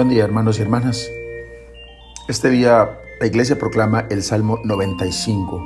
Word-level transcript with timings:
Buen 0.00 0.08
día 0.08 0.24
hermanos 0.24 0.58
y 0.58 0.62
hermanas. 0.62 1.10
Este 2.26 2.48
día 2.48 2.98
la 3.20 3.26
iglesia 3.26 3.58
proclama 3.58 4.06
el 4.08 4.22
Salmo 4.22 4.58
95. 4.64 5.62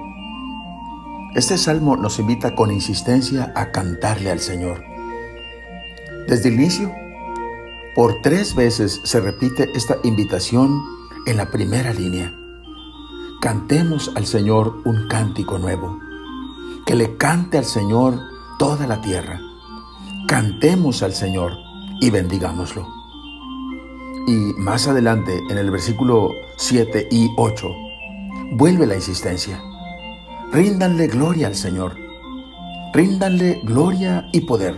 Este 1.36 1.56
salmo 1.56 1.96
nos 1.96 2.18
invita 2.18 2.56
con 2.56 2.72
insistencia 2.72 3.52
a 3.54 3.70
cantarle 3.70 4.32
al 4.32 4.40
Señor. 4.40 4.82
Desde 6.26 6.48
el 6.48 6.56
inicio, 6.56 6.92
por 7.94 8.22
tres 8.22 8.56
veces 8.56 9.00
se 9.04 9.20
repite 9.20 9.70
esta 9.76 9.98
invitación 10.02 10.82
en 11.28 11.36
la 11.36 11.52
primera 11.52 11.92
línea. 11.94 12.34
Cantemos 13.40 14.10
al 14.16 14.26
Señor 14.26 14.82
un 14.84 15.06
cántico 15.06 15.58
nuevo. 15.60 16.00
Que 16.86 16.96
le 16.96 17.16
cante 17.16 17.56
al 17.56 17.66
Señor 17.66 18.18
toda 18.58 18.88
la 18.88 19.00
tierra. 19.00 19.38
Cantemos 20.26 21.04
al 21.04 21.14
Señor 21.14 21.52
y 22.00 22.10
bendigámoslo. 22.10 23.03
Y 24.26 24.54
más 24.56 24.88
adelante, 24.88 25.42
en 25.50 25.58
el 25.58 25.70
versículo 25.70 26.30
7 26.56 27.08
y 27.10 27.30
8, 27.36 27.68
vuelve 28.52 28.86
la 28.86 28.94
insistencia. 28.94 29.62
Ríndanle 30.50 31.08
gloria 31.08 31.48
al 31.48 31.54
Señor. 31.54 31.94
Ríndanle 32.94 33.60
gloria 33.64 34.26
y 34.32 34.40
poder. 34.42 34.76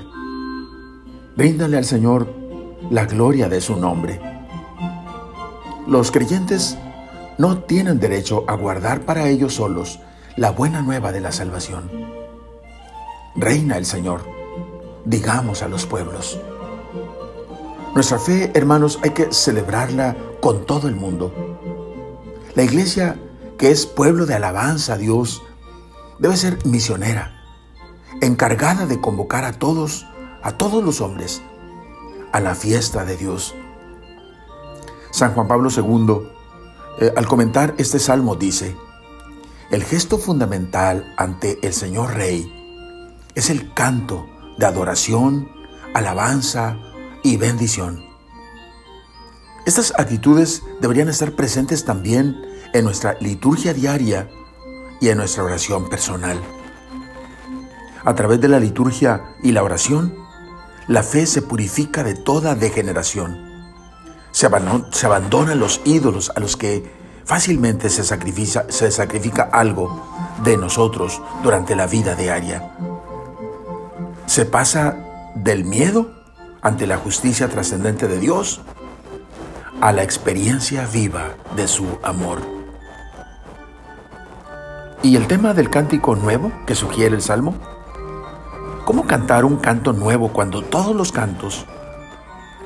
Ríndanle 1.37 1.77
al 1.77 1.85
Señor 1.85 2.33
la 2.91 3.05
gloria 3.05 3.49
de 3.49 3.61
su 3.61 3.77
nombre. 3.77 4.21
Los 5.87 6.11
creyentes 6.11 6.77
no 7.39 7.59
tienen 7.59 8.01
derecho 8.01 8.45
a 8.49 8.55
guardar 8.55 9.03
para 9.03 9.29
ellos 9.29 9.55
solos 9.55 10.01
la 10.37 10.51
buena 10.51 10.83
nueva 10.83 11.13
de 11.13 11.21
la 11.21 11.31
salvación. 11.31 11.89
Reina 13.37 13.77
el 13.77 13.87
Señor, 13.87 14.23
digamos 15.05 15.63
a 15.63 15.69
los 15.69 15.87
pueblos. 15.87 16.41
Nuestra 17.97 18.19
fe, 18.19 18.51
hermanos, 18.53 18.99
hay 19.03 19.13
que 19.13 19.33
celebrarla 19.33 20.15
con 20.43 20.67
todo 20.67 20.87
el 20.87 20.97
mundo. 20.97 21.33
La 22.55 22.63
iglesia, 22.63 23.19
que 23.57 23.71
es 23.71 23.87
pueblo 23.87 24.27
de 24.27 24.35
alabanza 24.35 24.93
a 24.93 24.97
Dios, 24.99 25.43
debe 26.19 26.37
ser 26.37 26.59
misionera, 26.67 27.43
encargada 28.21 28.85
de 28.85 29.01
convocar 29.01 29.47
a 29.47 29.55
todos, 29.55 30.05
a 30.43 30.59
todos 30.59 30.85
los 30.85 31.01
hombres, 31.01 31.41
a 32.33 32.41
la 32.41 32.55
fiesta 32.55 33.07
de 33.07 33.17
Dios. 33.17 33.55
San 35.11 35.33
Juan 35.33 35.49
Pablo 35.49 35.71
II, 35.75 36.29
eh, 37.01 37.15
al 37.17 37.27
comentar 37.27 37.75
este 37.79 37.99
salmo, 37.99 38.37
dice, 38.37 38.77
el 39.71 39.83
gesto 39.83 40.19
fundamental 40.19 41.15
ante 41.17 41.67
el 41.67 41.73
Señor 41.73 42.13
Rey 42.13 43.25
es 43.35 43.49
el 43.49 43.73
canto 43.73 44.27
de 44.59 44.67
adoración, 44.67 45.49
alabanza, 45.95 46.77
y 47.27 47.37
bendición. 47.37 48.05
Estas 49.67 49.93
actitudes 49.99 50.63
deberían 50.81 51.09
estar 51.09 51.33
presentes 51.33 51.85
también 51.85 52.41
en 52.73 52.85
nuestra 52.85 53.17
liturgia 53.21 53.75
diaria 53.75 54.29
y 55.01 55.09
en 55.09 55.19
nuestra 55.19 55.43
oración 55.43 55.89
personal. 55.89 56.41
A 58.05 58.15
través 58.15 58.41
de 58.41 58.47
la 58.47 58.61
liturgia 58.61 59.35
y 59.43 59.51
la 59.51 59.65
oración, 59.65 60.15
la 60.87 61.03
fe 61.03 61.27
se 61.27 61.43
purifica 61.43 62.05
de 62.05 62.15
toda 62.15 62.55
degeneración. 62.55 63.37
Se, 64.31 64.47
abandonan 64.47 65.59
los 65.59 65.81
ídolos 65.85 66.31
a 66.37 66.39
los 66.39 66.57
que 66.57 66.89
fácilmente 67.25 67.91
se 67.91 68.05
sacrifica, 68.05 68.67
se 68.69 68.93
sacrifica 68.93 69.49
algo 69.53 70.01
de 70.45 70.57
nosotros 70.57 71.21
durante 71.43 71.75
la 71.75 71.89
vida 71.89 72.15
diaria. 72.15 72.71
Se 74.27 74.45
pasa 74.45 74.97
del 75.35 75.65
miedo 75.65 76.17
ante 76.63 76.87
la 76.87 76.97
justicia 76.97 77.49
trascendente 77.49 78.09
de 78.09 78.19
Dios 78.19 78.61
a 79.81 79.93
la 79.93 80.03
experiencia 80.03 80.87
viva 80.87 81.35
de 81.55 81.69
su 81.69 81.99
amor. 82.03 82.41
¿Y 85.03 85.17
el 85.17 85.27
tema 85.27 85.55
del 85.55 85.71
cántico 85.71 86.17
nuevo 86.17 86.51
que 86.67 86.75
sugiere 86.75 87.15
el 87.15 87.23
Salmo? 87.23 87.55
¿Cómo 88.85 89.07
cantar 89.07 89.45
un 89.45 89.57
canto 89.57 89.93
nuevo 89.93 90.33
cuando 90.33 90.63
todos 90.63 90.97
los 90.97 91.13
cantos, 91.13 91.67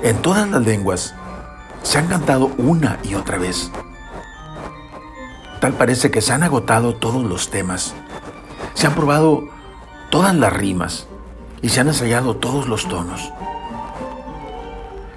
en 0.02 0.20
todas 0.22 0.48
las 0.48 0.62
lenguas, 0.62 1.14
se 1.82 1.98
han 1.98 2.06
cantado 2.06 2.50
una 2.58 2.98
y 3.02 3.14
otra 3.14 3.38
vez? 3.38 3.70
Tal 5.60 5.74
parece 5.74 6.10
que 6.10 6.22
se 6.22 6.32
han 6.32 6.42
agotado 6.42 6.94
todos 6.94 7.24
los 7.24 7.50
temas, 7.50 7.94
se 8.74 8.86
han 8.86 8.94
probado 8.94 9.48
todas 10.10 10.34
las 10.34 10.52
rimas 10.52 11.06
y 11.60 11.68
se 11.68 11.80
han 11.80 11.88
ensayado 11.88 12.36
todos 12.36 12.68
los 12.68 12.88
tonos. 12.88 13.32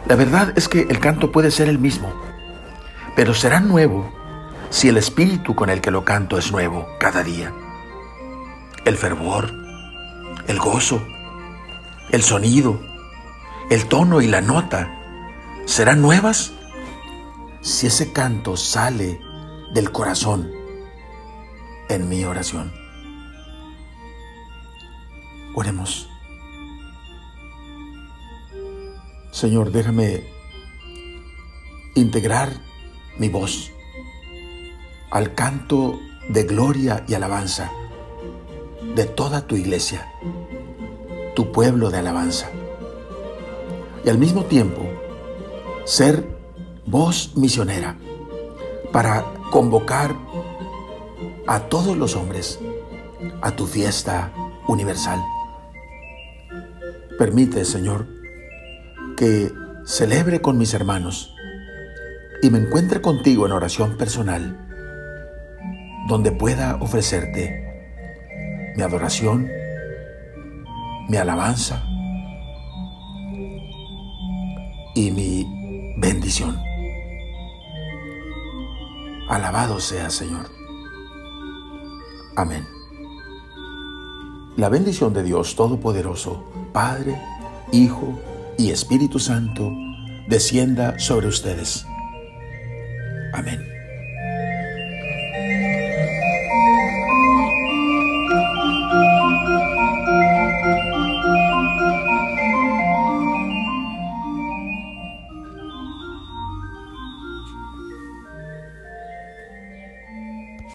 La 0.06 0.16
verdad 0.16 0.52
es 0.58 0.68
que 0.68 0.81
el 0.81 1.00
canto 1.00 1.31
puede 1.31 1.50
ser 1.50 1.69
el 1.69 1.80
mismo, 1.80 2.14
pero 3.16 3.34
será 3.34 3.62
nuevo 3.62 4.12
si 4.69 4.90
el 4.90 4.97
espíritu 4.97 5.56
con 5.56 5.69
el 5.69 5.80
que 5.80 5.91
lo 5.91 6.03
canto 6.03 6.38
es 6.38 6.52
nuevo 6.52 6.88
cada 7.00 7.24
día. 7.24 7.53
El 8.84 8.97
fervor, 8.97 9.53
el 10.47 10.59
gozo, 10.59 11.02
el 12.12 12.22
sonido, 12.22 12.81
el 13.69 13.86
tono 13.88 14.22
y 14.22 14.28
la 14.28 14.41
nota 14.41 15.00
serán 15.66 16.02
nuevas 16.02 16.52
si 17.62 17.88
ese 17.88 18.12
canto 18.12 18.58
sale 18.58 19.22
del 19.74 19.91
corazón 19.91 20.52
en 21.88 22.09
mi 22.09 22.25
oración. 22.25 22.74
Oremos. 25.56 26.12
Señor, 29.44 29.74
déjame 29.74 30.24
integrar 31.96 32.62
mi 33.18 33.28
voz 33.28 33.74
al 35.12 35.36
canto 35.36 36.00
de 36.30 36.44
gloria 36.44 37.04
y 37.09 37.14
alabanza 37.14 37.70
de 38.96 39.03
toda 39.03 39.46
tu 39.46 39.58
iglesia, 39.58 40.14
tu 41.36 41.52
pueblo 41.52 41.92
de 41.92 41.98
alabanza. 41.98 42.52
Y 44.06 44.09
al 44.09 44.18
mismo 44.18 44.46
tiempo, 44.46 44.82
ser 45.84 46.26
voz 46.86 47.34
misionera 47.36 47.98
para 48.94 49.26
convocar 49.52 50.16
a 51.48 51.59
todos 51.68 51.98
los 51.98 52.16
hombres 52.16 52.62
a 53.42 53.52
tu 53.52 53.68
fiesta 53.68 54.32
universal. 54.70 55.22
Permite, 57.20 57.66
Señor, 57.66 58.22
que 59.16 59.51
celebre 59.85 60.41
con 60.41 60.57
mis 60.57 60.74
hermanos 60.74 61.34
y 62.41 62.50
me 62.50 62.59
encuentre 62.59 63.01
contigo 63.01 63.46
en 63.46 63.51
oración 63.51 63.97
personal, 63.97 64.57
donde 66.07 66.31
pueda 66.31 66.78
ofrecerte 66.81 68.73
mi 68.75 68.84
adoración, 68.84 69.50
mi 71.07 71.18
alabanza 71.18 71.84
y 74.96 75.12
mi 75.12 75.96
bendición. 75.97 76.59
Alabado 79.29 79.79
sea 79.79 80.09
Señor. 80.09 80.50
Amén. 82.35 82.68
La 84.57 84.69
bendición 84.69 85.13
de 85.13 85.23
Dios 85.23 85.56
Todopoderoso, 85.56 86.44
Padre, 86.73 87.19
Hijo 87.72 88.19
y 88.58 88.72
Espíritu 88.72 89.19
Santo 89.19 89.75
descienda 90.28 90.97
sobre 91.00 91.28
ustedes. 91.28 91.86
Amén. 93.34 93.72